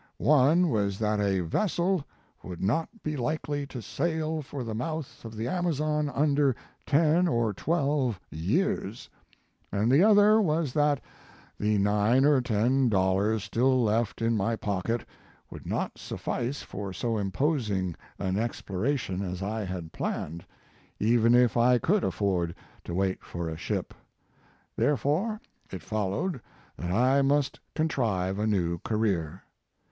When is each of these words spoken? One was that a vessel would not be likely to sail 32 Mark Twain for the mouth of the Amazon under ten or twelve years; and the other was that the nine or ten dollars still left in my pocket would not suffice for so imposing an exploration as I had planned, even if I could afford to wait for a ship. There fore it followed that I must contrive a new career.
One 0.17 0.69
was 0.69 0.97
that 0.97 1.19
a 1.19 1.41
vessel 1.41 2.03
would 2.41 2.59
not 2.59 2.89
be 3.03 3.15
likely 3.15 3.67
to 3.67 3.83
sail 3.83 4.07
32 4.07 4.23
Mark 4.23 4.31
Twain 4.31 4.41
for 4.49 4.63
the 4.63 4.73
mouth 4.73 5.25
of 5.25 5.35
the 5.35 5.47
Amazon 5.47 6.09
under 6.09 6.55
ten 6.87 7.27
or 7.27 7.53
twelve 7.53 8.19
years; 8.31 9.11
and 9.71 9.91
the 9.91 10.03
other 10.03 10.41
was 10.41 10.73
that 10.73 11.01
the 11.59 11.77
nine 11.77 12.25
or 12.25 12.41
ten 12.41 12.89
dollars 12.89 13.43
still 13.43 13.83
left 13.83 14.23
in 14.23 14.35
my 14.35 14.55
pocket 14.55 15.05
would 15.51 15.67
not 15.67 15.99
suffice 15.99 16.63
for 16.63 16.91
so 16.91 17.19
imposing 17.19 17.93
an 18.17 18.39
exploration 18.39 19.21
as 19.21 19.43
I 19.43 19.65
had 19.65 19.93
planned, 19.93 20.43
even 20.99 21.35
if 21.35 21.55
I 21.55 21.77
could 21.77 22.03
afford 22.03 22.55
to 22.85 22.95
wait 22.95 23.23
for 23.23 23.47
a 23.47 23.55
ship. 23.55 23.93
There 24.75 24.97
fore 24.97 25.39
it 25.69 25.83
followed 25.83 26.41
that 26.77 26.89
I 26.89 27.21
must 27.21 27.59
contrive 27.75 28.39
a 28.39 28.47
new 28.47 28.79
career. 28.79 29.43